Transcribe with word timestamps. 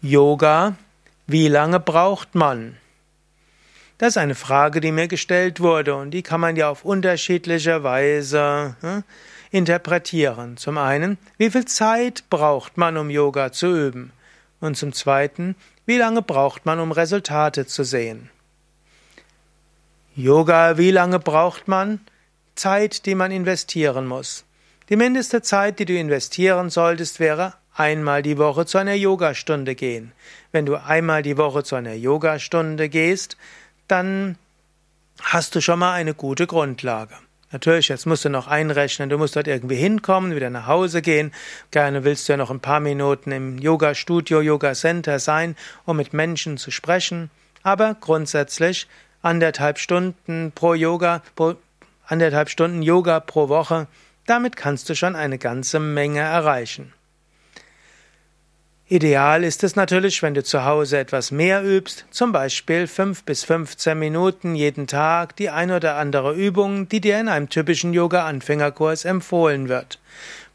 Yoga, 0.00 0.76
wie 1.26 1.48
lange 1.48 1.80
braucht 1.80 2.36
man? 2.36 2.76
Das 3.98 4.10
ist 4.10 4.16
eine 4.16 4.36
Frage, 4.36 4.80
die 4.80 4.92
mir 4.92 5.08
gestellt 5.08 5.58
wurde 5.58 5.96
und 5.96 6.12
die 6.12 6.22
kann 6.22 6.40
man 6.40 6.54
ja 6.54 6.70
auf 6.70 6.84
unterschiedliche 6.84 7.82
Weise 7.82 8.76
hm, 8.80 9.02
interpretieren. 9.50 10.56
Zum 10.56 10.78
einen, 10.78 11.18
wie 11.36 11.50
viel 11.50 11.64
Zeit 11.64 12.22
braucht 12.30 12.76
man, 12.76 12.96
um 12.96 13.10
Yoga 13.10 13.50
zu 13.50 13.66
üben? 13.66 14.12
Und 14.60 14.76
zum 14.76 14.92
zweiten, 14.92 15.56
wie 15.84 15.96
lange 15.96 16.22
braucht 16.22 16.64
man, 16.64 16.78
um 16.78 16.92
Resultate 16.92 17.66
zu 17.66 17.82
sehen? 17.82 18.30
Yoga, 20.14 20.78
wie 20.78 20.92
lange 20.92 21.18
braucht 21.18 21.66
man? 21.66 21.98
Zeit, 22.54 23.04
die 23.04 23.16
man 23.16 23.32
investieren 23.32 24.06
muss. 24.06 24.44
Die 24.90 24.96
mindeste 24.96 25.42
Zeit, 25.42 25.80
die 25.80 25.86
du 25.86 25.98
investieren 25.98 26.70
solltest, 26.70 27.18
wäre 27.18 27.54
einmal 27.78 28.22
die 28.22 28.38
Woche 28.38 28.66
zu 28.66 28.78
einer 28.78 28.94
Yogastunde 28.94 29.74
gehen. 29.74 30.12
Wenn 30.52 30.66
du 30.66 30.76
einmal 30.76 31.22
die 31.22 31.38
Woche 31.38 31.62
zu 31.62 31.76
einer 31.76 31.94
Yogastunde 31.94 32.88
gehst, 32.88 33.36
dann 33.86 34.36
hast 35.22 35.54
du 35.54 35.60
schon 35.60 35.78
mal 35.78 35.92
eine 35.92 36.14
gute 36.14 36.46
Grundlage. 36.46 37.14
Natürlich, 37.50 37.88
jetzt 37.88 38.04
musst 38.04 38.26
du 38.26 38.28
noch 38.28 38.46
einrechnen, 38.46 39.08
du 39.08 39.16
musst 39.16 39.34
dort 39.36 39.48
irgendwie 39.48 39.76
hinkommen, 39.76 40.34
wieder 40.34 40.50
nach 40.50 40.66
Hause 40.66 41.00
gehen. 41.00 41.32
Gerne 41.70 42.04
willst 42.04 42.28
du 42.28 42.34
ja 42.34 42.36
noch 42.36 42.50
ein 42.50 42.60
paar 42.60 42.80
Minuten 42.80 43.32
im 43.32 43.58
Yoga-Studio, 43.58 44.42
Yoga-Center 44.42 45.18
sein, 45.18 45.56
um 45.86 45.96
mit 45.96 46.12
Menschen 46.12 46.58
zu 46.58 46.70
sprechen. 46.70 47.30
Aber 47.62 47.96
grundsätzlich 47.98 48.86
anderthalb 49.22 49.78
Stunden 49.78 50.52
pro 50.54 50.74
Yoga, 50.74 51.22
pro, 51.36 51.54
anderthalb 52.06 52.50
Stunden 52.50 52.82
Yoga 52.82 53.20
pro 53.20 53.48
Woche, 53.48 53.86
damit 54.26 54.56
kannst 54.56 54.90
du 54.90 54.94
schon 54.94 55.16
eine 55.16 55.38
ganze 55.38 55.80
Menge 55.80 56.20
erreichen. 56.20 56.92
Ideal 58.90 59.44
ist 59.44 59.64
es 59.64 59.76
natürlich, 59.76 60.22
wenn 60.22 60.32
du 60.32 60.42
zu 60.42 60.64
Hause 60.64 60.96
etwas 60.96 61.30
mehr 61.30 61.62
übst, 61.62 62.06
zum 62.10 62.32
Beispiel 62.32 62.86
fünf 62.86 63.22
bis 63.22 63.44
15 63.44 63.98
Minuten 63.98 64.54
jeden 64.54 64.86
Tag 64.86 65.36
die 65.36 65.50
ein 65.50 65.70
oder 65.70 65.96
andere 65.96 66.34
Übung, 66.34 66.88
die 66.88 67.02
dir 67.02 67.20
in 67.20 67.28
einem 67.28 67.50
typischen 67.50 67.92
Yoga-Anfängerkurs 67.92 69.04
empfohlen 69.04 69.68
wird. 69.68 69.98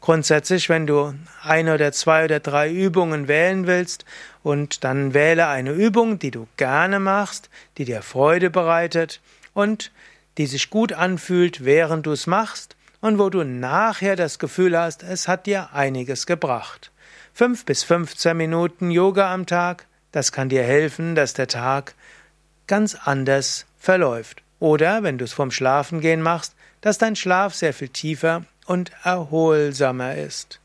Grundsätzlich, 0.00 0.68
wenn 0.68 0.84
du 0.84 1.14
ein 1.44 1.68
oder 1.68 1.92
zwei 1.92 2.24
oder 2.24 2.40
drei 2.40 2.72
Übungen 2.72 3.28
wählen 3.28 3.68
willst 3.68 4.04
und 4.42 4.82
dann 4.82 5.14
wähle 5.14 5.46
eine 5.46 5.70
Übung, 5.70 6.18
die 6.18 6.32
du 6.32 6.48
gerne 6.56 6.98
machst, 6.98 7.48
die 7.78 7.84
dir 7.84 8.02
Freude 8.02 8.50
bereitet 8.50 9.20
und 9.52 9.92
die 10.38 10.46
sich 10.46 10.70
gut 10.70 10.92
anfühlt, 10.92 11.64
während 11.64 12.06
du 12.06 12.10
es 12.10 12.26
machst 12.26 12.74
und 13.00 13.20
wo 13.20 13.30
du 13.30 13.44
nachher 13.44 14.16
das 14.16 14.40
Gefühl 14.40 14.76
hast, 14.76 15.04
es 15.04 15.28
hat 15.28 15.46
dir 15.46 15.72
einiges 15.72 16.26
gebracht. 16.26 16.90
Fünf 17.36 17.64
bis 17.64 17.82
15 17.82 18.36
Minuten 18.36 18.92
Yoga 18.92 19.34
am 19.34 19.44
Tag, 19.44 19.86
das 20.12 20.30
kann 20.30 20.48
dir 20.48 20.62
helfen, 20.62 21.16
dass 21.16 21.34
der 21.34 21.48
Tag 21.48 21.96
ganz 22.68 22.94
anders 22.94 23.66
verläuft. 23.76 24.44
Oder, 24.60 25.02
wenn 25.02 25.18
du 25.18 25.24
es 25.24 25.32
vorm 25.32 25.50
Schlafengehen 25.50 26.22
machst, 26.22 26.54
dass 26.80 26.98
dein 26.98 27.16
Schlaf 27.16 27.52
sehr 27.52 27.74
viel 27.74 27.88
tiefer 27.88 28.44
und 28.66 28.92
erholsamer 29.02 30.14
ist. 30.14 30.60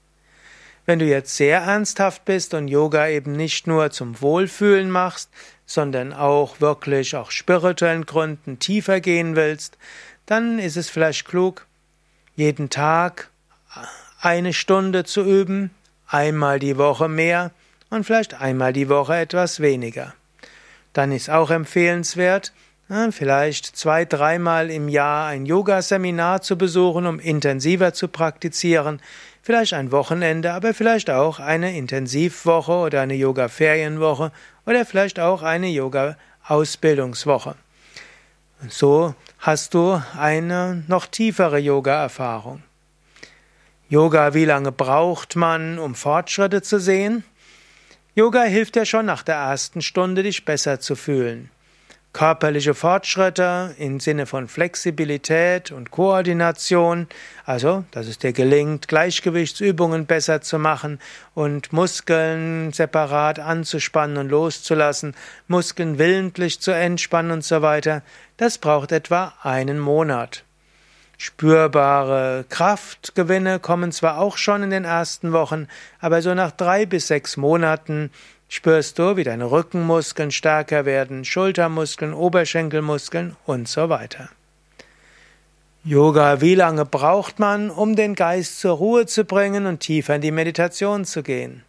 Wenn 0.86 1.00
du 1.00 1.06
jetzt 1.06 1.36
sehr 1.36 1.62
ernsthaft 1.62 2.24
bist 2.26 2.54
und 2.54 2.68
Yoga 2.68 3.08
eben 3.08 3.32
nicht 3.32 3.66
nur 3.66 3.90
zum 3.90 4.22
Wohlfühlen 4.22 4.92
machst, 4.92 5.32
sondern 5.66 6.14
auch 6.14 6.62
wirklich 6.62 7.16
auch 7.16 7.32
spirituellen 7.32 8.06
Gründen 8.06 8.60
tiefer 8.60 9.00
gehen 9.00 9.36
willst, 9.36 9.80
dann 10.28 10.60
ist 10.60 10.78
es 10.78 10.88
vielleicht 10.88 11.26
klug, 11.26 11.66
jeden 12.36 12.70
Tag 12.70 13.32
eine 14.22 14.54
Stunde 14.54 15.04
zu 15.04 15.24
üben, 15.24 15.72
einmal 16.10 16.60
die 16.60 16.78
Woche 16.78 17.08
mehr 17.08 17.52
und 17.90 18.04
vielleicht 18.04 18.34
einmal 18.34 18.74
die 18.74 18.90
Woche 18.90 19.16
etwas 19.16 19.60
weniger. 19.60 20.14
Dann 20.94 21.12
ist 21.12 21.30
auch 21.30 21.52
empfehlenswert, 21.52 22.52
vielleicht 23.12 23.66
zwei, 23.78 24.06
dreimal 24.06 24.72
im 24.72 24.90
Jahr 24.90 25.28
ein 25.28 25.46
Yoga-Seminar 25.46 26.42
zu 26.42 26.58
besuchen, 26.58 27.06
um 27.06 27.20
intensiver 27.20 27.94
zu 27.94 28.08
praktizieren, 28.08 29.00
vielleicht 29.44 29.74
ein 29.74 29.92
Wochenende, 29.92 30.54
aber 30.54 30.74
vielleicht 30.74 31.12
auch 31.12 31.40
eine 31.40 31.78
Intensivwoche 31.78 32.72
oder 32.72 33.02
eine 33.02 33.14
Yoga-Ferienwoche 33.14 34.32
oder 34.66 34.86
vielleicht 34.86 35.20
auch 35.20 35.44
eine 35.44 35.68
Yoga-Ausbildungswoche. 35.68 37.56
So 38.68 39.14
hast 39.38 39.76
du 39.76 40.02
eine 40.18 40.84
noch 40.88 41.06
tiefere 41.06 41.60
Yoga-Erfahrung. 41.60 42.64
Yoga, 43.92 44.36
wie 44.36 44.46
lange 44.46 44.72
braucht 44.72 45.36
man, 45.36 45.80
um 45.80 45.96
Fortschritte 45.96 46.62
zu 46.62 46.80
sehen? 46.80 47.24
Yoga 48.14 48.44
hilft 48.44 48.76
dir 48.76 48.86
schon 48.86 49.08
nach 49.08 49.24
der 49.24 49.38
ersten 49.38 49.82
Stunde, 49.82 50.22
dich 50.22 50.46
besser 50.46 50.80
zu 50.80 50.96
fühlen. 50.96 51.50
Körperliche 52.14 52.76
Fortschritte 52.76 53.74
im 53.80 54.00
Sinne 54.00 54.28
von 54.28 54.48
Flexibilität 54.48 55.72
und 55.72 55.90
Koordination, 55.90 57.08
also 57.46 57.84
dass 57.90 58.06
es 58.06 58.20
dir 58.20 58.32
gelingt, 58.32 58.88
Gleichgewichtsübungen 58.88 60.06
besser 60.06 60.42
zu 60.42 60.60
machen 60.60 61.00
und 61.34 61.74
Muskeln 61.74 62.72
separat 62.72 63.40
anzuspannen 63.40 64.18
und 64.18 64.30
loszulassen, 64.30 65.16
Muskeln 65.48 65.98
willentlich 65.98 66.62
zu 66.62 66.70
entspannen 66.70 67.32
und 67.32 67.44
so 67.44 67.64
weiter, 67.64 68.04
das 68.38 68.60
braucht 68.60 68.92
etwa 68.92 69.34
einen 69.42 69.80
Monat. 69.80 70.44
Spürbare 71.22 72.46
Kraftgewinne 72.48 73.60
kommen 73.60 73.92
zwar 73.92 74.20
auch 74.20 74.38
schon 74.38 74.64
in 74.64 74.70
den 74.70 74.86
ersten 74.86 75.34
Wochen, 75.34 75.68
aber 76.00 76.22
so 76.22 76.34
nach 76.34 76.52
drei 76.52 76.86
bis 76.86 77.08
sechs 77.08 77.36
Monaten 77.36 78.10
spürst 78.48 78.98
du, 78.98 79.18
wie 79.18 79.26
deine 79.26 79.52
Rückenmuskeln 79.52 80.32
stärker 80.32 80.86
werden, 80.86 81.26
Schultermuskeln, 81.26 82.14
Oberschenkelmuskeln 82.14 83.36
und 83.46 83.68
so 83.68 83.90
weiter. 83.90 84.30
Yoga, 85.84 86.40
wie 86.40 86.56
lange 86.56 86.86
braucht 86.86 87.38
man, 87.38 87.70
um 87.70 87.98
den 87.98 88.16
Geist 88.16 88.62
zur 88.62 88.78
Ruhe 88.78 89.06
zu 89.06 89.26
bringen 89.26 89.66
und 89.66 89.82
tiefer 89.82 90.16
in 90.16 90.22
die 90.22 90.32
Meditation 90.32 91.04
zu 91.04 91.22
gehen? 91.22 91.66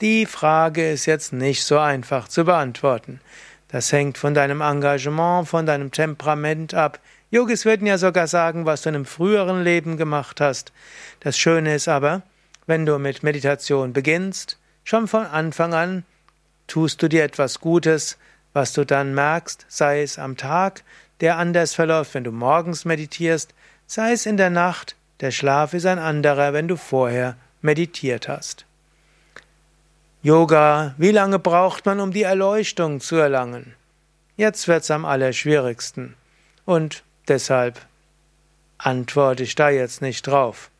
Die 0.00 0.26
Frage 0.26 0.90
ist 0.90 1.06
jetzt 1.06 1.32
nicht 1.32 1.62
so 1.62 1.78
einfach 1.78 2.26
zu 2.26 2.44
beantworten. 2.44 3.20
Das 3.70 3.92
hängt 3.92 4.18
von 4.18 4.34
deinem 4.34 4.60
Engagement, 4.60 5.48
von 5.48 5.66
deinem 5.66 5.92
Temperament 5.92 6.74
ab, 6.74 6.98
Yogis 7.32 7.64
würden 7.64 7.86
ja 7.86 7.96
sogar 7.96 8.26
sagen, 8.26 8.66
was 8.66 8.82
du 8.82 8.88
in 8.88 8.96
einem 8.96 9.04
früheren 9.04 9.62
Leben 9.62 9.96
gemacht 9.96 10.40
hast. 10.40 10.72
Das 11.20 11.38
Schöne 11.38 11.76
ist 11.76 11.86
aber, 11.86 12.22
wenn 12.66 12.84
du 12.86 12.98
mit 12.98 13.22
Meditation 13.22 13.92
beginnst, 13.92 14.58
schon 14.82 15.06
von 15.06 15.24
Anfang 15.26 15.72
an 15.72 16.04
tust 16.66 17.00
du 17.02 17.08
dir 17.08 17.22
etwas 17.22 17.60
Gutes, 17.60 18.18
was 18.52 18.72
du 18.72 18.84
dann 18.84 19.14
merkst, 19.14 19.64
sei 19.68 20.02
es 20.02 20.18
am 20.18 20.36
Tag, 20.36 20.82
der 21.20 21.38
anders 21.38 21.72
verläuft, 21.74 22.14
wenn 22.14 22.24
du 22.24 22.32
morgens 22.32 22.84
meditierst, 22.84 23.54
sei 23.86 24.12
es 24.12 24.26
in 24.26 24.36
der 24.36 24.50
Nacht, 24.50 24.96
der 25.20 25.30
Schlaf 25.30 25.72
ist 25.72 25.86
ein 25.86 26.00
anderer, 26.00 26.52
wenn 26.52 26.66
du 26.66 26.76
vorher 26.76 27.36
meditiert 27.60 28.28
hast. 28.28 28.66
Yoga, 30.22 30.94
wie 30.98 31.12
lange 31.12 31.38
braucht 31.38 31.86
man, 31.86 32.00
um 32.00 32.12
die 32.12 32.24
Erleuchtung 32.24 33.00
zu 33.00 33.16
erlangen? 33.16 33.74
Jetzt 34.36 34.68
wird's 34.68 34.90
am 34.90 35.04
allerschwierigsten. 35.04 36.14
Und 36.64 37.02
Deshalb 37.30 37.78
antworte 38.76 39.44
ich 39.44 39.54
da 39.54 39.70
jetzt 39.70 40.02
nicht 40.02 40.26
drauf. 40.26 40.72